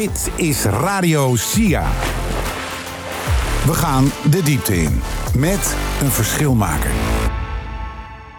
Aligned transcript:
Dit 0.00 0.32
is 0.36 0.64
Radio 0.64 1.36
SIA. 1.36 1.82
We 3.66 3.72
gaan 3.72 4.04
de 4.30 4.42
diepte 4.44 4.74
in 4.74 5.00
met 5.38 5.76
een 6.02 6.10
verschilmaker. 6.10 6.90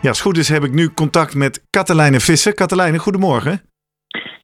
Ja, 0.02 0.10
als 0.10 0.18
het 0.18 0.28
goed 0.28 0.38
is 0.38 0.50
heb 0.50 0.64
ik 0.64 0.74
nu 0.74 0.94
contact 0.94 1.36
met 1.36 1.66
Katelijne 1.70 2.20
Visser. 2.20 2.54
Katelijne, 2.54 2.98
goedemorgen. 2.98 3.62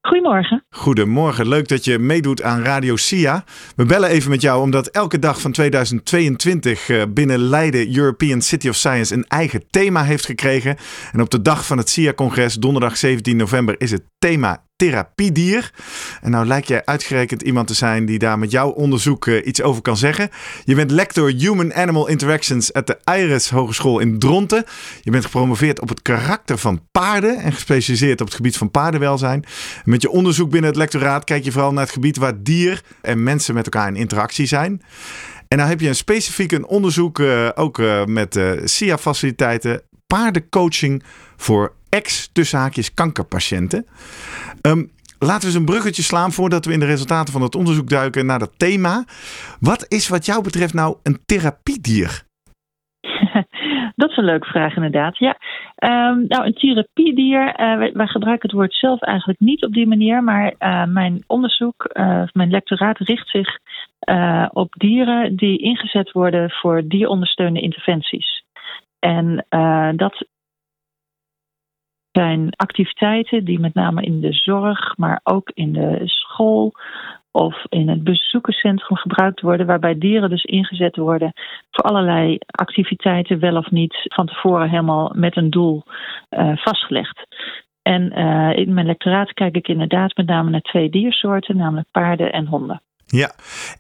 Goedemorgen. 0.02 0.66
Goedemorgen, 0.70 1.48
leuk 1.48 1.68
dat 1.68 1.86
je 1.86 2.00
meedoet 2.00 2.42
aan 2.42 2.64
Radio 2.64 2.96
SIA. 2.96 3.44
We 3.76 3.86
bellen 3.86 4.10
even 4.10 4.30
met 4.30 4.42
jou 4.42 4.62
omdat 4.62 4.88
elke 4.88 5.20
dag 5.20 5.42
van 5.42 5.52
2022 5.52 6.90
eh, 6.90 7.04
binnen 7.10 7.40
Leiden 7.40 7.96
European 7.98 8.42
City 8.42 8.70
of 8.70 8.76
Science 8.76 9.14
een 9.14 9.26
eigen 9.28 9.64
thema 9.70 10.04
heeft 10.04 10.26
gekregen. 10.26 10.78
En 11.12 11.22
op 11.22 11.30
de 11.30 11.42
dag 11.42 11.66
van 11.66 11.78
het 11.78 11.90
SIA-congres, 11.90 12.56
donderdag 12.56 12.98
17 12.98 13.38
november, 13.38 13.76
is 13.78 13.92
het 13.92 14.04
thema 14.18 14.66
therapiedier. 14.78 15.72
En 16.22 16.32
nou 16.32 16.46
lijkt 16.46 16.68
jij 16.68 16.86
uitgerekend 16.86 17.42
iemand 17.42 17.68
te 17.68 17.74
zijn 17.74 18.06
die 18.06 18.20
daar 18.20 18.40
met 18.40 18.52
jouw 18.52 18.70
onderzoek 18.70 19.26
uh, 19.26 19.46
iets 19.46 19.62
over 19.62 19.82
kan 19.82 19.98
zeggen. 19.98 20.30
Je 20.64 20.76
bent 20.76 20.92
lector 20.92 21.32
Human 21.32 21.74
Animal 21.74 22.08
Interactions 22.08 22.74
at 22.74 22.88
de 22.88 22.98
Iris 23.04 23.50
Hogeschool 23.50 24.00
in 24.00 24.20
Dronten. 24.20 24.64
Je 25.02 25.12
bent 25.12 25.26
gepromoveerd 25.26 25.82
op 25.82 25.90
het 25.90 26.02
karakter 26.02 26.58
van 26.58 26.82
paarden 26.92 27.38
en 27.38 27.54
gespecialiseerd 27.54 28.22
op 28.22 28.28
het 28.28 28.36
gebied 28.36 28.58
van 28.58 28.72
paardenwelzijn. 28.72 29.46
Met 29.84 30.02
je 30.02 30.10
onderzoek 30.10 30.50
binnen 30.50 30.70
het 30.70 30.80
lectoraat 30.80 31.24
kijk 31.24 31.44
je 31.44 31.52
vooral 31.52 31.74
naar 31.74 31.84
het 31.84 31.94
gebied 31.94 32.18
waar 32.18 32.44
dier 32.44 32.82
en 33.02 33.24
mensen 33.24 33.54
met 33.54 33.66
elkaar 33.66 33.88
in 33.88 33.96
interactie 33.96 34.46
zijn. 34.46 34.82
En 35.48 35.58
nou 35.58 35.70
heb 35.70 35.80
je 35.80 35.88
een 35.88 35.96
specifiek 35.96 36.52
een 36.52 36.66
onderzoek 36.66 37.20
uh, 37.20 37.50
ook 37.56 37.78
uh, 37.78 38.06
met 38.06 38.40
SIA-faciliteiten, 38.64 39.82
paardencoaching 40.08 41.04
voor 41.36 41.74
ex-tussenhaakjes 41.90 42.94
kankerpatiënten. 42.94 43.86
Um, 44.62 44.92
laten 45.20 45.40
we 45.40 45.46
eens 45.46 45.56
een 45.56 45.66
bruggetje 45.66 46.02
slaan 46.02 46.32
voordat 46.32 46.66
we 46.66 46.74
in 46.74 46.80
de 46.80 46.86
resultaten 46.86 47.34
van 47.34 47.42
het 47.42 47.56
onderzoek 47.56 47.90
duiken 47.90 48.26
naar 48.26 48.40
dat 48.40 48.60
thema. 48.60 49.04
Wat 49.60 49.86
is 49.88 50.08
wat 50.08 50.26
jou 50.26 50.44
betreft 50.44 50.74
nou 50.74 50.98
een 51.04 51.20
therapiedier? 51.26 52.26
Dat 53.96 54.10
is 54.10 54.18
een 54.18 54.24
leuke 54.24 54.48
vraag 54.48 54.76
inderdaad. 54.76 55.18
Ja, 55.18 55.38
um, 55.76 56.26
nou 56.28 56.46
een 56.46 56.54
therapiedier, 56.54 57.48
uh, 57.48 57.78
wij, 57.94 58.08
gebruiken 58.08 58.50
het 58.50 58.58
woord 58.58 58.74
zelf 58.74 59.02
eigenlijk 59.02 59.40
niet 59.40 59.66
op 59.66 59.74
die 59.74 59.88
manier, 59.88 60.24
maar 60.24 60.54
uh, 60.60 60.86
mijn 60.86 61.24
onderzoek, 61.28 61.90
uh, 61.94 62.24
mijn 62.34 62.50
lectoraat 62.50 62.98
richt 62.98 63.30
zich 63.30 63.60
op 64.52 64.74
dieren 64.78 65.36
die 65.36 65.60
ingezet 65.60 66.12
worden 66.12 66.50
voor 66.50 66.88
dierondersteunende 66.88 67.62
interventies. 67.62 68.44
En 69.00 69.46
dat 69.96 70.26
zijn 72.20 72.50
activiteiten 72.56 73.46
die 73.46 73.60
met 73.60 73.74
name 73.74 74.02
in 74.02 74.22
de 74.22 74.34
zorg, 74.34 74.98
maar 74.98 75.20
ook 75.24 75.52
in 75.54 75.74
de 75.74 76.02
school 76.04 76.74
of 77.32 77.66
in 77.70 77.90
het 77.90 78.04
bezoekerscentrum 78.04 78.98
gebruikt 78.98 79.42
worden, 79.42 79.66
waarbij 79.66 79.98
dieren 79.98 80.30
dus 80.30 80.44
ingezet 80.44 80.96
worden 80.96 81.32
voor 81.72 81.84
allerlei 81.84 82.38
activiteiten, 82.46 83.40
wel 83.40 83.58
of 83.58 83.72
niet 83.72 83.96
van 84.04 84.26
tevoren 84.26 84.70
helemaal 84.70 85.12
met 85.16 85.38
een 85.38 85.50
doel 85.50 85.84
uh, 86.30 86.58
vastgelegd. 86.58 87.28
En 87.82 88.20
uh, 88.20 88.58
in 88.58 88.74
mijn 88.74 88.86
lectoraat 88.86 89.34
kijk 89.34 89.56
ik 89.56 89.68
inderdaad 89.68 90.18
met 90.18 90.26
name 90.26 90.50
naar 90.50 90.62
twee 90.62 90.90
diersoorten, 90.90 91.58
namelijk 91.58 91.88
paarden 91.92 92.32
en 92.32 92.46
honden. 92.46 92.82
Ja, 93.06 93.32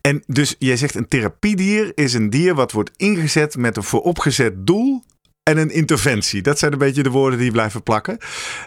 en 0.02 0.24
dus 0.28 0.56
jij 0.60 0.76
zegt 0.76 0.96
een 0.96 1.08
therapiedier 1.08 1.92
is 1.96 2.14
een 2.14 2.30
dier 2.30 2.56
wat 2.56 2.72
wordt 2.72 2.98
ingezet 2.98 3.58
met 3.58 3.78
een 3.78 3.84
vooropgezet 3.84 4.68
doel 4.68 5.02
en 5.50 5.58
een 5.58 5.73
interventie. 5.73 6.42
Dat 6.42 6.58
zijn 6.59 6.72
een 6.72 6.86
beetje 6.88 7.03
de 7.03 7.17
woorden 7.20 7.40
die 7.40 7.52
blijven 7.52 7.84
plakken. 7.84 8.17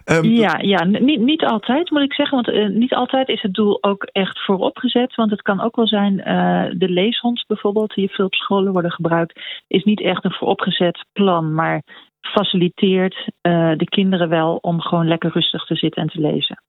Um, 0.05 0.25
ja, 0.25 0.59
ja 0.59 0.85
niet, 0.85 1.21
niet 1.21 1.45
altijd 1.45 1.91
moet 1.91 2.03
ik 2.03 2.13
zeggen. 2.13 2.43
Want 2.43 2.49
uh, 2.49 2.79
niet 2.79 2.95
altijd 2.95 3.29
is 3.29 3.43
het 3.43 3.55
doel 3.55 3.83
ook 3.83 4.03
echt 4.13 4.45
vooropgezet. 4.45 5.15
Want 5.15 5.31
het 5.31 5.43
kan 5.43 5.61
ook 5.61 5.77
wel 5.77 5.87
zijn, 5.87 6.15
uh, 6.19 6.79
de 6.79 6.89
leeshond 6.89 7.45
bijvoorbeeld, 7.47 7.95
die 7.95 8.11
veel 8.11 8.25
op 8.25 8.35
scholen 8.35 8.73
worden 8.73 8.93
gebruikt, 8.93 9.41
is 9.67 9.85
niet 9.85 10.01
echt 10.01 10.25
een 10.25 10.33
vooropgezet 10.33 11.05
plan. 11.13 11.55
Maar 11.55 11.83
faciliteert 12.21 13.17
uh, 13.17 13.73
de 13.77 13.89
kinderen 13.89 14.29
wel 14.29 14.59
om 14.61 14.81
gewoon 14.81 15.09
lekker 15.09 15.31
rustig 15.33 15.65
te 15.65 15.75
zitten 15.75 16.03
en 16.03 16.09
te 16.09 16.21
lezen. 16.21 16.63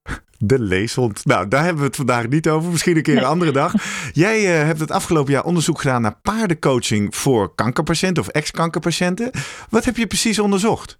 De 0.44 0.58
leeshond. 0.58 1.24
Nou, 1.24 1.48
daar 1.48 1.62
hebben 1.62 1.80
we 1.80 1.86
het 1.86 1.96
vandaag 1.96 2.28
niet 2.28 2.48
over. 2.48 2.70
Misschien 2.70 2.96
een 2.96 3.02
keer 3.02 3.16
een 3.16 3.24
andere 3.24 3.50
dag. 3.50 3.74
Jij 4.12 4.60
uh, 4.60 4.66
hebt 4.66 4.80
het 4.80 4.90
afgelopen 4.90 5.32
jaar 5.32 5.44
onderzoek 5.44 5.80
gedaan 5.80 6.02
naar 6.02 6.18
paardencoaching 6.22 7.16
voor 7.16 7.54
kankerpatiënten 7.54 8.22
of 8.22 8.28
ex-kankerpatiënten. 8.28 9.30
Wat 9.68 9.84
heb 9.84 9.96
je 9.96 10.06
precies 10.06 10.38
onderzocht? 10.38 10.98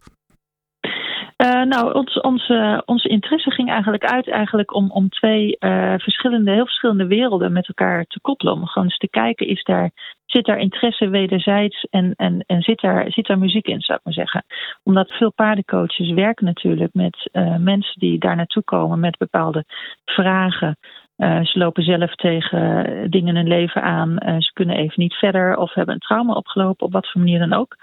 Uh, 1.45 1.63
nou, 1.63 1.93
ons, 1.93 2.21
onze, 2.21 2.83
onze 2.85 3.09
interesse 3.09 3.51
ging 3.51 3.71
eigenlijk 3.71 4.05
uit 4.05 4.29
eigenlijk 4.29 4.75
om, 4.75 4.91
om 4.91 5.09
twee 5.09 5.57
uh, 5.59 5.95
verschillende, 5.97 6.51
heel 6.51 6.65
verschillende 6.65 7.07
werelden 7.07 7.53
met 7.53 7.69
elkaar 7.69 8.05
te 8.05 8.21
koppelen. 8.21 8.53
Om 8.53 8.67
gewoon 8.67 8.89
eens 8.89 8.99
te 8.99 9.09
kijken, 9.09 9.47
is 9.47 9.65
daar, 9.65 9.91
zit 10.27 10.45
daar 10.45 10.59
interesse 10.59 11.09
wederzijds 11.09 11.87
en, 11.91 12.13
en, 12.17 12.45
en 12.47 12.63
zit, 12.63 12.81
daar, 12.81 13.11
zit 13.11 13.27
daar 13.27 13.39
muziek 13.39 13.67
in, 13.67 13.81
zou 13.81 13.99
ik 13.99 14.05
maar 14.05 14.15
zeggen. 14.15 14.45
Omdat 14.83 15.13
veel 15.13 15.33
paardencoaches 15.33 16.11
werken 16.11 16.45
natuurlijk 16.45 16.95
met 16.95 17.31
mensen 17.59 18.01
die 18.01 18.19
daar 18.19 18.37
naartoe 18.37 18.63
komen 18.63 19.01
met 19.01 19.19
bepaalde 19.19 19.65
vragen. 20.05 20.77
Ze 21.17 21.53
lopen 21.53 21.83
zelf 21.83 22.15
tegen 22.15 23.11
dingen 23.11 23.29
in 23.29 23.37
hun 23.37 23.49
leven 23.49 23.83
aan. 23.83 24.17
Ze 24.39 24.51
kunnen 24.53 24.77
even 24.77 24.95
niet 24.97 25.15
verder 25.15 25.57
of 25.57 25.75
hebben 25.75 25.95
een 25.95 26.01
trauma 26.01 26.33
opgelopen, 26.33 26.87
op 26.87 26.93
wat 26.93 27.11
voor 27.11 27.21
manier 27.21 27.39
dan 27.39 27.53
ook. 27.53 27.77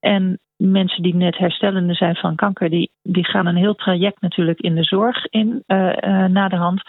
En 0.00 0.40
mensen 0.56 1.02
die 1.02 1.14
net 1.14 1.38
herstellende 1.38 1.94
zijn 1.94 2.16
van 2.16 2.34
kanker, 2.34 2.70
die, 2.70 2.90
die 3.02 3.24
gaan 3.24 3.46
een 3.46 3.56
heel 3.56 3.74
traject 3.74 4.20
natuurlijk 4.20 4.60
in 4.60 4.74
de 4.74 4.84
zorg 4.84 5.26
in 5.26 5.62
uh, 5.66 5.86
uh, 5.86 6.24
na 6.24 6.48
de 6.48 6.56
hand. 6.56 6.82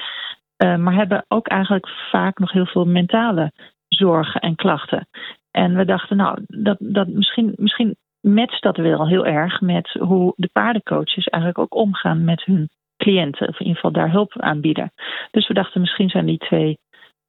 Uh, 0.57 0.75
maar 0.75 0.93
hebben 0.93 1.25
ook 1.27 1.47
eigenlijk 1.47 1.87
vaak 2.11 2.39
nog 2.39 2.51
heel 2.51 2.65
veel 2.65 2.85
mentale 2.85 3.51
zorgen 3.87 4.41
en 4.41 4.55
klachten. 4.55 5.07
En 5.51 5.75
we 5.75 5.85
dachten, 5.85 6.17
nou, 6.17 6.43
dat, 6.47 6.77
dat 6.79 7.07
misschien, 7.07 7.53
misschien 7.55 7.95
matcht 8.21 8.61
dat 8.61 8.77
wel 8.77 9.07
heel 9.07 9.25
erg 9.25 9.61
met 9.61 9.89
hoe 9.99 10.33
de 10.35 10.49
paardencoaches 10.53 11.25
eigenlijk 11.25 11.61
ook 11.63 11.75
omgaan 11.75 12.23
met 12.23 12.43
hun 12.43 12.69
cliënten. 12.97 13.47
Of 13.47 13.59
in 13.59 13.65
ieder 13.65 13.75
geval 13.75 13.91
daar 13.91 14.11
hulp 14.11 14.41
aanbieden. 14.41 14.91
Dus 15.31 15.47
we 15.47 15.53
dachten, 15.53 15.81
misschien 15.81 16.09
zijn 16.09 16.25
die 16.25 16.37
twee 16.37 16.77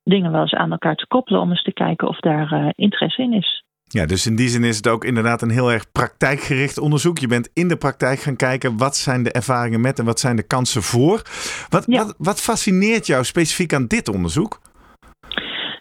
dingen 0.03 0.33
wel 0.33 0.41
eens 0.41 0.55
aan 0.55 0.73
elkaar 0.73 0.95
te 0.95 1.07
koppelen 1.07 1.41
om 1.41 1.51
eens 1.51 1.63
te 1.63 1.73
kijken 1.73 2.09
of 2.09 2.19
daar 2.19 2.73
interesse 2.75 3.23
in 3.23 3.33
is. 3.33 3.63
Ja, 3.89 4.07
dus 4.07 4.27
in 4.27 4.37
die 4.37 4.49
zin 4.49 4.65
is 4.65 4.77
het 4.77 4.89
ook 4.89 5.05
inderdaad 5.05 5.43
een 5.43 5.51
heel 5.51 5.73
erg 5.73 5.93
praktijkgericht 5.93 6.79
onderzoek. 6.79 7.19
Je 7.19 7.27
bent 7.27 7.51
in 7.55 7.69
de 7.69 7.77
praktijk 7.77 8.19
gaan 8.19 8.37
kijken 8.37 8.77
wat 8.77 8.97
zijn 8.97 9.23
de 9.23 9.33
ervaringen 9.33 9.81
met 9.81 9.99
en 9.99 10.05
wat 10.05 10.21
zijn 10.21 10.37
de 10.37 10.47
kansen 10.47 10.83
voor. 10.83 11.23
Wat, 11.69 11.85
ja. 11.87 12.05
wat, 12.05 12.15
wat 12.19 12.41
fascineert 12.41 13.07
jou 13.07 13.25
specifiek 13.25 13.73
aan 13.73 13.87
dit 13.87 14.09
onderzoek? 14.09 14.61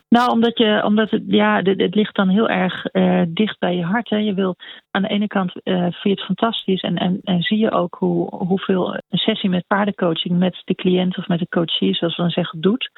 Nou, 0.10 0.32
omdat, 0.32 0.58
je, 0.58 0.84
omdat 0.84 1.10
het, 1.10 1.24
ja, 1.28 1.62
het, 1.62 1.80
het 1.82 1.96
ligt 1.96 2.16
dan 2.16 2.30
heel 2.30 2.50
erg 2.50 2.86
uh, 2.94 3.22
dicht 3.28 3.60
bij 3.60 3.76
je 3.76 3.84
hart. 3.84 4.10
Hè. 4.10 4.18
Je 4.18 4.34
wil 4.34 4.56
aan 4.92 5.02
de 5.02 5.08
ene 5.08 5.28
kant 5.28 5.52
uh, 5.64 5.80
vind 5.80 5.94
je 6.02 6.10
het 6.10 6.26
fantastisch 6.26 6.82
en, 6.82 6.96
en, 6.98 7.20
en 7.24 7.42
zie 7.42 7.58
je 7.58 7.72
ook 7.72 7.96
hoe, 8.00 8.36
hoeveel 8.36 8.94
een 8.94 9.18
sessie 9.18 9.50
met 9.50 9.68
paardencoaching 9.68 10.38
met 10.38 10.62
de 10.66 10.76
cliënt 10.76 11.18
of 11.18 11.28
met 11.28 11.40
de 11.40 11.48
coachie, 11.50 11.96
zoals 11.96 12.16
we 12.16 12.22
dan 12.22 12.32
zeggen, 12.32 12.62
doet 12.62 12.92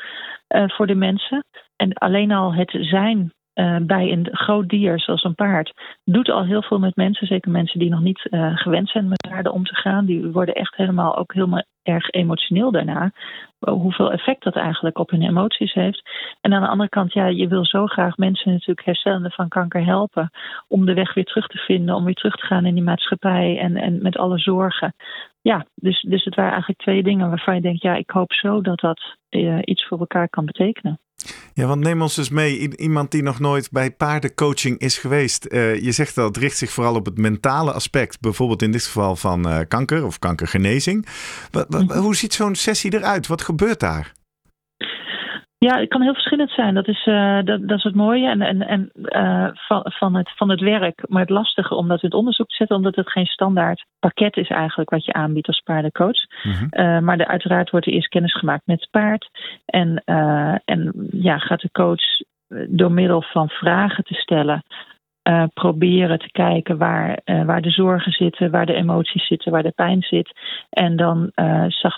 uh, 0.56 0.64
voor 0.68 0.88
de 0.88 0.96
mensen. 0.96 1.46
En 1.76 1.94
alleen 1.94 2.32
al 2.32 2.54
het 2.54 2.78
zijn 2.80 3.34
uh, 3.60 3.76
bij 3.82 4.12
een 4.12 4.28
groot 4.32 4.70
dier 4.70 5.00
zoals 5.00 5.24
een 5.24 5.36
paard 5.36 5.74
doet 6.04 6.30
al 6.30 6.46
heel 6.46 6.62
veel 6.62 6.80
met 6.80 6.96
mensen. 6.96 7.28
Zeker 7.28 7.52
mensen 7.52 7.80
die 7.80 7.90
nog 7.90 8.02
niet 8.02 8.28
uh, 8.30 8.58
gewend 8.58 8.90
zijn 8.90 9.08
met 9.08 9.28
paarden 9.30 9.54
om 9.54 9.66
te 9.66 9.76
gaan. 9.76 10.06
Die 10.06 10.28
worden 10.28 10.56
echt 10.56 10.76
helemaal 10.76 11.18
ook 11.18 11.34
helemaal 11.34 11.64
erg 11.84 12.10
emotioneel 12.10 12.72
daarna. 12.72 13.12
Hoeveel 13.60 14.12
effect 14.12 14.44
dat 14.44 14.56
eigenlijk 14.56 14.98
op 14.98 15.10
hun 15.10 15.22
emoties 15.22 15.74
heeft. 15.74 16.10
En 16.42 16.54
aan 16.54 16.62
de 16.62 16.68
andere 16.68 16.90
kant, 16.90 17.14
ja, 17.14 17.26
je 17.26 17.48
wil 17.48 17.66
zo 17.66 17.86
graag 17.86 18.18
mensen 18.18 18.52
natuurlijk 18.52 18.86
herstellende 18.86 19.30
van 19.30 19.48
kanker 19.48 19.86
helpen. 19.86 20.30
Om 20.68 20.86
de 20.86 20.94
weg 20.94 21.14
weer 21.14 21.26
terug 21.26 21.48
te 21.48 21.58
vinden, 21.58 21.96
om 21.96 22.06
weer 22.06 22.14
terug 22.14 22.36
te 22.36 22.46
gaan 22.46 22.66
in 22.66 22.74
die 22.74 22.84
maatschappij 22.84 23.60
en, 23.60 23.78
en 23.78 24.02
met 24.02 24.18
alle 24.18 24.40
zorgen. 24.40 24.94
Ja, 25.42 25.66
dus, 25.76 26.02
dus 26.02 26.24
het 26.24 26.36
waren 26.36 26.52
eigenlijk 26.52 26.82
twee 26.82 27.04
dingen 27.04 27.30
waarvan 27.30 27.56
je 27.56 27.62
denkt, 27.62 27.82
ja, 27.82 27.96
ik 27.96 28.10
hoop 28.10 28.34
zo 28.34 28.62
dat 28.62 28.80
dat 28.80 29.18
iets 29.64 29.88
voor 29.88 30.00
elkaar 30.00 30.30
kan 30.30 30.46
betekenen. 30.46 31.00
Ja, 31.54 31.66
want 31.66 31.82
neem 31.82 32.02
ons 32.02 32.16
dus 32.16 32.30
mee. 32.30 32.78
Iemand 32.78 33.12
die 33.12 33.24
nog 33.24 33.40
nooit 33.40 33.72
bij 33.72 33.92
paardencoaching 33.92 34.80
is 34.80 34.98
geweest. 34.98 35.48
Uh, 35.50 35.82
je 35.82 35.92
zegt 35.92 36.18
al, 36.18 36.26
het 36.26 36.38
richt 36.38 36.58
zich 36.58 36.72
vooral 36.72 36.96
op 36.96 37.06
het 37.06 37.18
mentale 37.18 37.72
aspect. 37.72 38.20
Bijvoorbeeld 38.20 38.62
in 38.62 38.72
dit 38.72 38.84
geval 38.84 39.16
van 39.16 39.48
uh, 39.48 39.60
kanker 39.68 40.06
of 40.06 40.20
kankergenezing. 40.20 41.08
Wat, 41.52 41.66
wat, 41.70 41.94
hoe 41.94 42.16
ziet 42.16 42.34
zo'n 42.34 42.56
sessie 42.56 42.94
eruit? 42.94 43.28
Wat 43.28 43.42
gebeurt 43.42 43.80
daar? 43.80 44.14
Ja, 45.60 45.80
het 45.80 45.90
kan 45.90 46.02
heel 46.02 46.14
verschillend 46.14 46.52
zijn. 46.52 46.74
Dat 46.74 46.88
is, 46.88 47.06
uh, 47.06 47.40
dat, 47.44 47.68
dat 47.68 47.78
is 47.78 47.84
het 47.84 47.96
mooie 47.96 48.30
en, 48.30 48.42
en, 48.42 48.68
en 48.68 48.92
uh, 48.96 49.48
van, 49.54 49.82
van, 49.84 50.16
het, 50.16 50.32
van 50.36 50.50
het 50.50 50.60
werk. 50.60 51.04
Maar 51.08 51.22
het 51.22 51.30
lastige 51.30 51.76
om 51.76 51.88
dat 51.88 52.04
in 52.04 52.10
het 52.10 52.18
onderzoek 52.18 52.48
te 52.48 52.56
zetten, 52.56 52.76
omdat 52.76 52.96
het 52.96 53.12
geen 53.12 53.26
standaard 53.26 53.86
pakket 54.00 54.38
is 54.38 54.50
eigenlijk 54.50 54.90
wat 54.90 55.06
je 55.06 55.14
aanbiedt 55.14 55.48
als 55.48 55.62
paardencoach. 55.64 56.44
Mm-hmm. 56.44 56.68
Uh, 56.72 57.00
maar 57.00 57.18
de, 57.18 57.28
uiteraard 57.28 57.70
wordt 57.70 57.86
er 57.86 57.94
eerst 57.94 58.10
kennis 58.10 58.34
gemaakt 58.34 58.66
met 58.68 58.80
het 58.80 58.90
paard. 58.90 59.30
En, 59.66 60.04
en 60.66 61.08
ja, 61.12 61.38
gaat 61.38 61.62
de 61.62 61.72
coach 61.72 62.04
door 62.70 62.92
middel 62.92 63.22
van 63.22 63.50
vragen 63.50 64.04
te 64.04 64.14
stellen 64.14 64.64
uh, 65.24 65.44
proberen 65.54 66.20
te 66.20 66.32
kijken 66.32 66.78
waar, 66.78 67.20
uh, 67.26 67.46
waar 67.46 67.62
de 67.62 67.70
zorgen 67.70 68.12
zitten, 68.12 68.52
waar 68.52 68.66
de 68.66 68.74
emoties 68.74 69.28
zitten, 69.28 69.52
waar 69.52 69.64
de 69.64 69.72
pijn 69.76 70.02
zit. 70.02 70.32
En 70.70 70.96
dan 70.96 71.32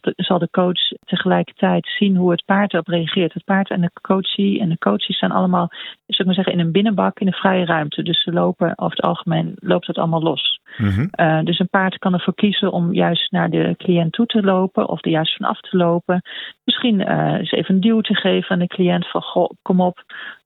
de, 0.01 0.13
zal 0.15 0.39
de 0.39 0.49
coach 0.51 0.79
tegelijkertijd 1.05 1.87
zien 1.97 2.15
hoe 2.15 2.31
het 2.31 2.45
paard 2.45 2.73
erop 2.73 2.87
reageert. 2.87 3.33
Het 3.33 3.43
paard 3.43 3.69
en 3.69 3.81
de 3.81 3.91
coachie 4.01 4.59
en 4.59 4.69
de 4.69 4.77
coaches 4.77 5.17
zijn 5.17 5.31
allemaal, 5.31 5.67
zou 5.69 6.19
ik 6.19 6.25
maar 6.25 6.35
zeggen, 6.35 6.53
in 6.53 6.59
een 6.59 6.71
binnenbak 6.71 7.19
in 7.19 7.27
een 7.27 7.33
vrije 7.33 7.65
ruimte. 7.65 8.03
Dus 8.03 8.23
ze 8.23 8.31
lopen 8.31 8.77
over 8.77 8.95
het 8.95 9.05
algemeen 9.05 9.53
loopt 9.55 9.87
het 9.87 9.97
allemaal 9.97 10.21
los. 10.21 10.60
Mhm. 10.77 11.07
Uh, 11.15 11.43
dus 11.43 11.59
een 11.59 11.69
paard 11.69 11.97
kan 11.97 12.13
ervoor 12.13 12.35
kiezen 12.35 12.71
om 12.71 12.93
juist 12.93 13.31
naar 13.31 13.49
de 13.49 13.75
cliënt 13.77 14.11
toe 14.11 14.25
te 14.25 14.41
lopen 14.41 14.89
of 14.89 15.05
er 15.05 15.11
juist 15.11 15.35
vanaf 15.35 15.59
te 15.59 15.77
lopen. 15.77 16.21
Misschien 16.63 16.99
uh, 16.99 17.33
eens 17.37 17.51
even 17.51 17.75
een 17.75 17.81
duw 17.81 18.01
te 18.01 18.15
geven 18.15 18.49
aan 18.49 18.59
de 18.59 18.67
cliënt 18.67 19.09
van 19.09 19.21
goh, 19.21 19.49
kom 19.61 19.81
op, 19.81 20.03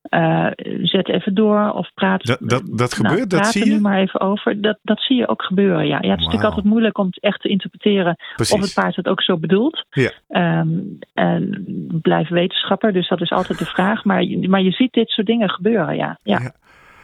uh, 0.09 0.47
zet 0.81 1.09
even 1.09 1.33
door 1.33 1.71
of 1.71 1.93
praat. 1.93 2.25
Dat, 2.25 2.37
dat, 2.39 2.61
dat 2.65 2.97
nou, 2.97 3.09
gebeurt, 3.09 3.29
dat 3.29 3.39
praat 3.39 3.51
zie 3.51 3.61
er 3.61 3.67
je? 3.67 3.73
nu 3.73 3.81
maar 3.81 3.99
even 3.99 4.19
over. 4.19 4.61
Dat, 4.61 4.77
dat 4.81 4.99
zie 4.99 5.17
je 5.17 5.27
ook 5.27 5.43
gebeuren, 5.43 5.87
ja. 5.87 5.97
ja 6.01 6.09
het 6.09 6.19
is 6.19 6.25
natuurlijk 6.25 6.43
altijd 6.43 6.65
moeilijk 6.65 6.97
om 6.97 7.05
het 7.05 7.21
echt 7.21 7.41
te 7.41 7.49
interpreteren 7.49 8.15
Precies. 8.35 8.55
of 8.55 8.61
het 8.61 8.73
paard 8.73 8.95
het 8.95 9.07
ook 9.07 9.21
zo 9.21 9.37
bedoelt. 9.37 9.85
Ja. 9.89 10.11
Um, 10.59 10.99
en 11.13 11.63
blijf 12.01 12.29
wetenschapper, 12.29 12.93
dus 12.93 13.07
dat 13.07 13.21
is 13.21 13.31
altijd 13.31 13.59
de 13.59 13.65
vraag. 13.65 14.03
Maar, 14.03 14.23
je- 14.23 14.49
maar 14.49 14.61
je 14.61 14.71
ziet 14.71 14.93
dit 14.93 15.09
soort 15.09 15.27
dingen 15.27 15.49
gebeuren, 15.49 15.95
ja. 15.95 16.19
ja. 16.23 16.39
Ja. 16.39 16.51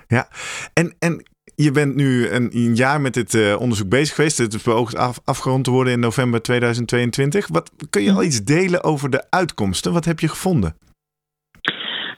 Ja, 0.07 0.27
en, 0.73 0.95
en 0.99 1.25
je 1.55 1.71
bent 1.71 1.95
nu 1.95 2.29
een, 2.29 2.49
een 2.53 2.75
jaar 2.75 3.01
met 3.01 3.13
dit 3.13 3.33
eh, 3.33 3.59
onderzoek 3.59 3.89
bezig 3.89 4.15
geweest. 4.15 4.37
Het 4.37 4.53
is 4.53 4.63
beoogd 4.63 4.97
af, 4.97 5.19
afgerond 5.25 5.63
te 5.63 5.71
worden 5.71 5.93
in 5.93 5.99
november 5.99 6.41
2022. 6.41 7.47
Wat, 7.47 7.71
kun 7.89 8.01
je 8.01 8.11
al 8.11 8.23
iets 8.23 8.43
delen 8.43 8.83
over 8.83 9.09
de 9.09 9.25
uitkomsten? 9.29 9.93
Wat 9.93 10.05
heb 10.05 10.19
je 10.19 10.27
gevonden? 10.27 10.75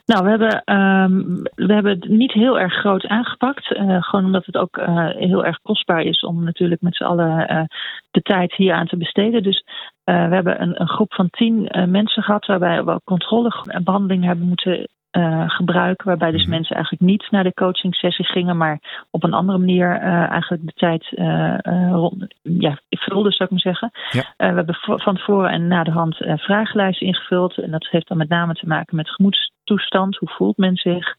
Nou, 0.05 0.23
we 0.23 0.29
hebben, 0.29 0.75
um, 0.75 1.41
we 1.55 1.73
hebben 1.73 1.91
het 1.91 2.07
niet 2.07 2.31
heel 2.31 2.59
erg 2.59 2.73
groot 2.73 3.07
aangepakt. 3.07 3.71
Uh, 3.71 4.03
gewoon 4.03 4.25
omdat 4.25 4.45
het 4.45 4.57
ook 4.57 4.77
uh, 4.77 5.09
heel 5.09 5.45
erg 5.45 5.59
kostbaar 5.61 6.01
is 6.01 6.19
om 6.19 6.43
natuurlijk 6.43 6.81
met 6.81 6.95
z'n 6.95 7.03
allen 7.03 7.51
uh, 7.51 7.63
de 8.11 8.21
tijd 8.21 8.55
hier 8.55 8.73
aan 8.73 8.87
te 8.87 8.97
besteden. 8.97 9.43
Dus 9.43 9.63
we 10.03 10.11
hebben 10.11 10.61
een, 10.61 10.81
een, 10.81 10.87
groep 10.87 11.13
van 11.13 11.29
tien 11.29 11.69
mensen 11.87 12.23
gehad 12.23 12.45
waarbij 12.45 12.83
we 12.83 13.01
controlebehandeling 13.03 14.23
hebben 14.23 14.47
moeten 14.47 14.87
uh, 15.17 15.49
gebruiken. 15.49 16.07
Waarbij 16.07 16.31
dus 16.31 16.41
Mhm. 16.41 16.49
mensen 16.49 16.75
eigenlijk 16.75 17.05
niet 17.05 17.27
naar 17.31 17.43
de 17.43 17.53
coaching 17.53 17.95
sessie 17.95 18.25
gingen, 18.25 18.57
maar 18.57 19.05
op 19.11 19.23
een 19.23 19.33
andere 19.33 19.57
manier 19.57 19.95
uh, 19.95 20.29
eigenlijk 20.29 20.65
de 20.65 20.73
tijd 20.75 21.11
uh, 21.11 21.57
rond, 21.91 22.35
ja, 22.41 22.79
vulden, 22.89 23.31
zou 23.31 23.43
ik 23.43 23.49
maar 23.49 23.73
zeggen. 23.73 23.91
Ja. 24.09 24.23
we 24.37 24.55
hebben 24.55 24.77
van 25.01 25.15
tevoren 25.15 25.49
en 25.49 25.67
na 25.67 25.83
de 25.83 25.91
hand 25.91 26.15
vragenlijsten 26.17 27.07
ingevuld. 27.07 27.57
En 27.57 27.71
dat 27.71 27.87
heeft 27.89 28.07
dan 28.07 28.17
met 28.17 28.29
name 28.29 28.53
te 28.53 28.67
maken 28.67 28.95
met 28.95 29.09
gemoedstoestand. 29.09 30.17
Hoe 30.17 30.29
voelt 30.29 30.57
men 30.57 30.75
zich? 30.75 31.15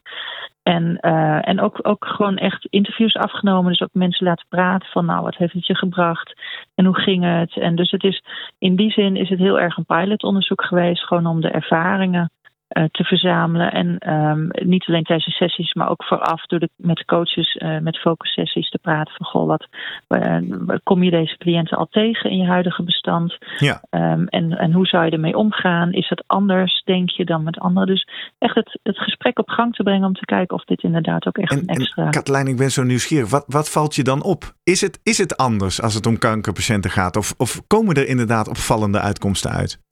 En, 0.64 0.98
uh, 1.00 1.48
en 1.48 1.60
ook, 1.60 1.78
ook 1.82 2.04
gewoon 2.06 2.36
echt 2.36 2.66
interviews 2.70 3.14
afgenomen. 3.14 3.70
Dus 3.70 3.80
ook 3.80 3.92
mensen 3.92 4.26
laten 4.26 4.46
praten 4.48 4.88
van 4.88 5.04
nou, 5.04 5.22
wat 5.22 5.36
heeft 5.36 5.52
het 5.52 5.66
je 5.66 5.76
gebracht? 5.76 6.40
En 6.74 6.84
hoe 6.84 7.00
ging 7.00 7.24
het? 7.24 7.56
En 7.56 7.74
dus 7.74 7.90
het 7.90 8.04
is 8.04 8.22
in 8.58 8.76
die 8.76 8.90
zin 8.90 9.16
is 9.16 9.28
het 9.28 9.38
heel 9.38 9.60
erg 9.60 9.76
een 9.76 9.84
pilotonderzoek 9.84 10.64
geweest. 10.64 11.06
Gewoon 11.06 11.26
om 11.26 11.40
de 11.40 11.50
ervaringen 11.50 12.30
te 12.74 13.04
verzamelen. 13.04 13.72
En 13.72 14.12
um, 14.12 14.48
niet 14.52 14.86
alleen 14.86 15.04
tijdens 15.04 15.26
de 15.26 15.32
sessies, 15.32 15.74
maar 15.74 15.90
ook 15.90 16.04
vooraf 16.04 16.46
door 16.46 16.58
de, 16.58 16.68
met 16.76 16.96
de 16.96 17.04
coaches, 17.04 17.54
uh, 17.54 17.78
met 17.78 17.98
focussessies 17.98 18.70
te 18.70 18.78
praten 18.78 19.14
van 19.16 19.26
goh, 19.26 19.46
wat 19.46 19.66
uh, 20.08 20.76
kom 20.82 21.02
je 21.02 21.10
deze 21.10 21.36
cliënten 21.36 21.78
al 21.78 21.86
tegen 21.90 22.30
in 22.30 22.36
je 22.36 22.46
huidige 22.46 22.82
bestand? 22.82 23.38
Ja. 23.58 23.82
Um, 23.90 24.28
en, 24.28 24.58
en 24.58 24.72
hoe 24.72 24.86
zou 24.86 25.04
je 25.04 25.10
ermee 25.10 25.36
omgaan? 25.36 25.92
Is 25.92 26.08
het 26.08 26.24
anders, 26.26 26.82
denk 26.84 27.10
je, 27.10 27.24
dan 27.24 27.42
met 27.42 27.58
anderen? 27.58 27.94
Dus 27.94 28.08
echt 28.38 28.54
het, 28.54 28.78
het 28.82 28.98
gesprek 28.98 29.38
op 29.38 29.48
gang 29.48 29.74
te 29.74 29.82
brengen 29.82 30.06
om 30.06 30.14
te 30.14 30.24
kijken 30.24 30.56
of 30.56 30.64
dit 30.64 30.82
inderdaad 30.82 31.26
ook 31.26 31.38
echt 31.38 31.52
En, 31.52 31.58
een 31.58 31.66
extra. 31.66 32.04
en 32.04 32.10
Katelijn, 32.10 32.46
ik 32.46 32.56
ben 32.56 32.70
zo 32.70 32.82
nieuwsgierig. 32.82 33.30
Wat, 33.30 33.44
wat 33.46 33.70
valt 33.70 33.94
je 33.94 34.02
dan 34.02 34.22
op? 34.22 34.54
Is 34.62 34.80
het, 34.80 35.00
is 35.02 35.18
het 35.18 35.36
anders 35.36 35.82
als 35.82 35.94
het 35.94 36.06
om 36.06 36.18
kankerpatiënten 36.18 36.90
gaat? 36.90 37.16
Of, 37.16 37.34
of 37.36 37.66
komen 37.66 37.94
er 37.94 38.08
inderdaad 38.08 38.48
opvallende 38.48 39.00
uitkomsten 39.00 39.50
uit? 39.50 39.82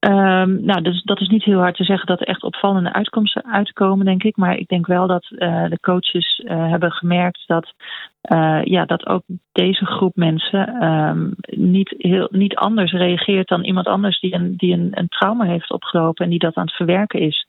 Um, 0.00 0.64
nou, 0.64 0.82
is, 0.82 1.02
dat 1.02 1.20
is 1.20 1.28
niet 1.28 1.44
heel 1.44 1.58
hard 1.58 1.76
te 1.76 1.84
zeggen 1.84 2.06
dat 2.06 2.20
er 2.20 2.26
echt 2.26 2.42
opvallende 2.42 2.92
uitkomsten 2.92 3.44
uitkomen, 3.44 4.06
denk 4.06 4.22
ik. 4.22 4.36
Maar 4.36 4.56
ik 4.56 4.68
denk 4.68 4.86
wel 4.86 5.06
dat 5.06 5.26
uh, 5.30 5.68
de 5.68 5.80
coaches 5.80 6.38
uh, 6.44 6.70
hebben 6.70 6.92
gemerkt 6.92 7.42
dat, 7.46 7.72
uh, 8.32 8.64
ja, 8.64 8.84
dat 8.84 9.06
ook 9.06 9.22
deze 9.62 9.86
groep 9.86 10.16
mensen 10.16 10.84
um, 10.84 11.34
niet, 11.46 11.94
heel, 11.98 12.28
niet 12.30 12.54
anders 12.54 12.92
reageert 12.92 13.48
dan 13.48 13.64
iemand 13.64 13.86
anders 13.86 14.20
die, 14.20 14.34
een, 14.34 14.54
die 14.56 14.72
een, 14.72 14.88
een 14.90 15.08
trauma 15.08 15.44
heeft 15.44 15.70
opgelopen 15.70 16.24
en 16.24 16.30
die 16.30 16.38
dat 16.38 16.54
aan 16.54 16.64
het 16.64 16.74
verwerken 16.74 17.20
is. 17.20 17.46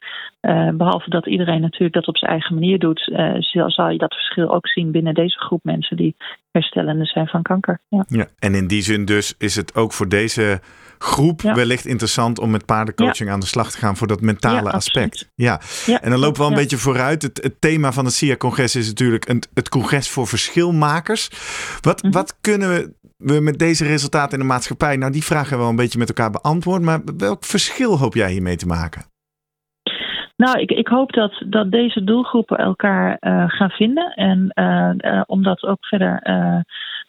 behalve 0.74 1.10
dat 1.10 1.28
iedereen 1.28 1.62
natuurlijk 1.62 1.94
dat 1.94 2.08
op 2.08 2.18
zijn 2.18 2.32
eigen 2.32 2.54
manier 2.54 2.80
doet, 2.80 3.12
zal, 3.40 3.72
zal 3.72 3.90
je 3.90 3.98
dat 3.98 4.14
verschil 4.14 4.54
ook 4.54 4.68
zien 4.68 4.92
binnen 4.92 5.14
deze 5.14 5.40
groep 5.40 5.64
mensen 5.64 5.98
die 5.98 6.16
herstellende 6.52 7.06
zijn 7.06 7.28
van 7.28 7.42
kanker. 7.42 7.80
Ja. 7.88 8.06
ja, 8.08 8.28
en 8.40 8.56
in 8.56 8.68
die 8.68 8.82
zin 8.82 9.06
dus 9.06 9.36
is 9.38 9.56
het 9.56 9.76
ook 9.76 9.94
voor 9.94 10.10
deze 10.10 10.62
groep 11.02 11.42
ja. 11.42 11.54
wellicht 11.54 11.86
interessant 11.86 12.40
om 12.40 12.50
met 12.50 12.66
paardencoaching 12.66 13.28
ja. 13.30 13.34
aan 13.34 13.40
de 13.40 13.46
slag 13.46 13.72
te 13.72 13.78
gaan 13.78 13.98
voor 13.98 14.08
dat 14.08 14.22
mentale 14.22 14.72
aspect. 14.72 15.30
Ja. 15.36 15.62
en 15.86 16.10
dan 16.10 16.20
lopen 16.20 16.38
we 16.38 16.44
al 16.44 16.50
een 16.50 16.62
beetje 16.62 16.78
vooruit. 16.78 17.22
Het, 17.22 17.40
het, 17.44 17.62
thema 17.62 17.92
van 17.92 18.06
het 18.06 18.14
SIA-congres 18.14 18.76
is 18.76 18.88
natuurlijk 18.88 19.30
een, 19.30 19.44
het 19.54 19.70
congres 19.70 20.10
voor 20.10 20.28
verschilmakers. 20.28 21.30
Wat, 21.82 22.01
Wat 22.10 22.40
kunnen 22.42 22.70
we, 22.70 22.94
we 23.18 23.42
met 23.42 23.60
deze 23.60 23.86
resultaten 23.86 24.34
in 24.34 24.40
de 24.40 24.54
maatschappij, 24.54 24.96
nou 24.96 25.12
die 25.12 25.24
vragen 25.24 25.52
we 25.52 25.58
wel 25.58 25.70
een 25.70 25.76
beetje 25.76 26.00
met 26.00 26.08
elkaar 26.08 26.32
beantwoord, 26.32 26.82
maar 26.82 27.02
welk 27.18 27.46
verschil 27.46 27.98
hoop 27.98 28.14
jij 28.14 28.32
hiermee 28.32 28.56
te 28.56 28.68
maken? 28.68 29.10
Nou, 30.42 30.60
ik, 30.60 30.72
ik 30.72 30.88
hoop 30.88 31.12
dat, 31.14 31.44
dat 31.46 31.72
deze 31.72 32.04
doelgroepen 32.04 32.58
elkaar 32.58 33.18
uh, 33.20 33.44
gaan 33.48 33.70
vinden. 33.70 34.14
En 34.14 34.52
uh, 34.54 34.92
uh, 34.98 35.22
om 35.26 35.44
dat 35.44 35.64
ook 35.64 35.86
verder 35.86 36.20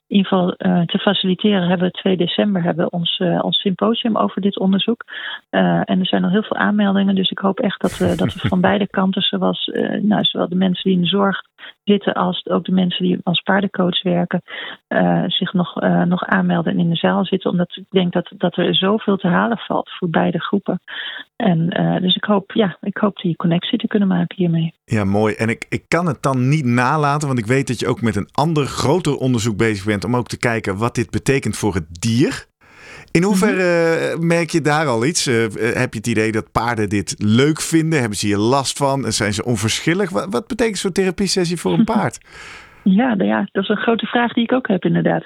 in 0.06 0.18
ieder 0.18 0.56
te 0.86 0.98
faciliteren, 0.98 1.68
hebben 1.68 1.86
we 1.86 1.98
2 1.98 2.16
december 2.16 2.62
hebben 2.62 2.92
ons, 2.92 3.22
ons 3.40 3.60
symposium 3.60 4.16
over 4.16 4.40
dit 4.40 4.58
onderzoek. 4.58 5.04
en 5.50 6.00
er 6.00 6.06
zijn 6.06 6.24
al 6.24 6.30
heel 6.30 6.42
veel 6.42 6.56
aanmeldingen. 6.56 7.14
Dus 7.14 7.30
ik 7.30 7.38
hoop 7.38 7.60
echt 7.60 7.80
dat 7.80 7.98
we, 7.98 8.14
dat 8.16 8.34
we 8.34 8.48
van 8.48 8.60
beide 8.60 8.88
kanten, 8.88 9.22
zoals, 9.22 9.70
nou, 10.02 10.24
zowel 10.24 10.48
de 10.48 10.54
mensen 10.54 10.82
die 10.84 10.94
in 10.94 11.02
de 11.02 11.08
zorg 11.08 11.42
zitten 11.84 12.14
als 12.14 12.46
ook 12.46 12.64
de 12.64 12.72
mensen 12.72 13.04
die 13.04 13.18
als 13.22 13.40
paardencoach 13.40 14.02
werken, 14.02 14.42
zich 15.26 15.52
nog, 15.52 15.80
nog 16.04 16.24
aanmelden 16.24 16.72
en 16.72 16.78
in 16.78 16.90
de 16.90 16.96
zaal 16.96 17.24
zitten. 17.24 17.50
Omdat 17.50 17.76
ik 17.76 17.84
denk 17.90 18.12
dat, 18.12 18.32
dat 18.36 18.56
er 18.56 18.74
zoveel 18.74 19.16
te 19.16 19.28
halen 19.28 19.58
valt 19.58 19.90
voor 19.90 20.10
beide 20.10 20.40
groepen. 20.40 20.80
En 21.36 21.68
dus 22.02 22.14
ik 22.14 22.24
hoop, 22.24 22.52
ja, 22.52 22.76
ik 22.80 22.96
hoop 22.96 23.16
die 23.16 23.36
connectie 23.36 23.78
te 23.78 23.86
kunnen 23.86 24.08
maken 24.08 24.36
hiermee. 24.36 24.74
Ja, 24.84 25.04
mooi. 25.04 25.34
En 25.34 25.48
ik, 25.48 25.66
ik 25.68 25.84
kan 25.88 26.06
het 26.06 26.22
dan 26.22 26.48
niet 26.48 26.64
nalaten, 26.64 27.28
want 27.28 27.40
ik 27.40 27.46
weet 27.46 27.66
dat 27.66 27.80
je 27.80 27.86
ook 27.86 28.00
met 28.00 28.16
een 28.16 28.28
ander 28.32 28.66
groter 28.66 29.16
onderzoek 29.16 29.56
bezig 29.56 29.84
bent 29.84 30.04
om 30.04 30.16
ook 30.16 30.26
te 30.26 30.38
kijken 30.38 30.78
wat 30.78 30.94
dit 30.94 31.10
betekent 31.10 31.56
voor 31.56 31.74
het 31.74 31.86
dier. 32.00 32.50
In 33.12 33.22
hoeverre 33.22 34.10
-hmm. 34.12 34.26
merk 34.26 34.50
je 34.50 34.60
daar 34.60 34.86
al 34.86 35.04
iets? 35.04 35.26
Uh, 35.26 35.42
heb 35.56 35.92
je 35.92 35.98
het 35.98 36.06
idee 36.06 36.32
dat 36.32 36.52
paarden 36.52 36.88
dit 36.88 37.14
leuk 37.18 37.60
vinden? 37.60 38.00
Hebben 38.00 38.18
ze 38.18 38.26
hier 38.26 38.36
last 38.36 38.76
van? 38.76 39.12
Zijn 39.12 39.34
ze 39.34 39.44
onverschillig? 39.44 40.10
Wat, 40.10 40.26
wat 40.30 40.46
betekent 40.46 40.78
zo'n 40.78 40.92
therapiesessie 40.92 41.56
voor 41.56 41.72
een 41.72 41.84
paard? 41.84 42.18
Ja, 42.84 43.14
ja, 43.18 43.48
dat 43.52 43.62
is 43.62 43.68
een 43.68 43.76
grote 43.76 44.06
vraag 44.06 44.32
die 44.32 44.42
ik 44.42 44.52
ook 44.52 44.68
heb, 44.68 44.84
inderdaad. 44.84 45.24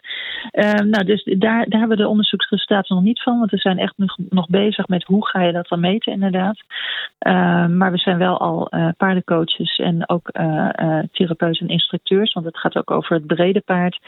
Uh, 0.53 0.73
nou, 0.73 1.05
dus 1.05 1.25
daar, 1.25 1.69
daar 1.69 1.79
hebben 1.81 1.97
we 1.97 2.03
de 2.03 2.09
onderzoeksresultaten 2.09 2.95
nog 2.95 3.05
niet 3.05 3.23
van, 3.23 3.39
want 3.39 3.51
we 3.51 3.57
zijn 3.57 3.79
echt 3.79 3.93
nog, 3.97 4.17
nog 4.29 4.49
bezig 4.49 4.89
met 4.89 5.05
hoe 5.05 5.27
ga 5.29 5.43
je 5.43 5.53
dat 5.53 5.69
dan 5.69 5.81
meten, 5.81 6.13
inderdaad. 6.13 6.57
Uh, 7.27 7.67
maar 7.67 7.91
we 7.91 7.99
zijn 7.99 8.19
wel 8.19 8.39
al 8.39 8.69
uh, 8.71 8.89
paardencoaches 8.97 9.77
en 9.77 10.09
ook 10.09 10.31
therapeuten 11.13 11.67
en 11.67 11.73
instructeurs, 11.73 12.33
want 12.33 12.47
het 12.47 12.59
gaat 12.59 12.77
ook 12.77 12.91
over 12.91 13.15
het 13.17 13.27
brede 13.27 13.61
paard, 13.61 13.99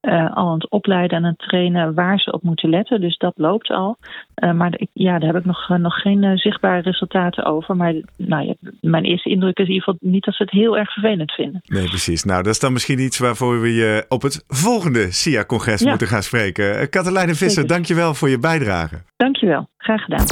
al 0.00 0.48
aan 0.48 0.54
het 0.54 0.70
opleiden 0.70 1.16
en 1.16 1.24
het 1.24 1.38
trainen 1.38 1.94
waar 1.94 2.18
ze 2.18 2.32
op 2.32 2.42
moeten 2.42 2.68
letten. 2.68 3.00
Dus 3.00 3.16
dat 3.16 3.32
loopt 3.36 3.70
al. 3.70 3.96
maar 4.54 4.80
ja, 4.92 5.18
daar 5.18 5.32
heb 5.32 5.40
ik 5.40 5.44
nog, 5.44 5.68
nog 5.68 5.94
geen 5.94 6.38
zichtbare 6.38 6.80
resultaten 6.80 7.44
over. 7.44 7.76
Maar 7.76 7.94
nou, 8.16 8.46
ja, 8.46 8.54
mijn 8.80 9.04
eerste 9.04 9.30
indruk 9.30 9.58
is 9.58 9.66
in 9.66 9.72
ieder 9.72 9.84
geval 9.84 10.10
niet 10.10 10.24
dat 10.24 10.34
ze 10.34 10.42
het 10.42 10.52
heel 10.52 10.78
erg 10.78 10.92
vervelend 10.92 11.32
vinden. 11.32 11.60
Nee, 11.64 11.88
precies. 11.88 12.24
Nou, 12.24 12.42
dat 12.42 12.52
is 12.52 12.60
dan 12.60 12.72
misschien 12.94 13.06
iets 13.06 13.18
waarvoor 13.18 13.60
we 13.60 13.74
je 13.74 14.04
op 14.08 14.22
het 14.22 14.44
volgende 14.48 15.12
SIA-congres 15.12 15.80
ja. 15.80 15.88
moeten 15.88 16.06
gaan 16.06 16.22
spreken. 16.22 16.88
Katelijne 16.88 17.34
Visser, 17.34 17.50
Zeker. 17.50 17.68
dankjewel 17.68 18.14
voor 18.14 18.28
je 18.28 18.38
bijdrage. 18.38 19.02
Dankjewel, 19.16 19.68
graag 19.76 20.00
gedaan. 20.00 20.26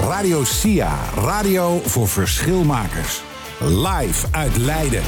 Radio 0.00 0.44
SIA, 0.44 0.98
radio 1.14 1.78
voor 1.78 2.08
verschilmakers. 2.08 3.22
Live 3.60 4.26
uit 4.32 4.56
Leiden. 4.56 5.02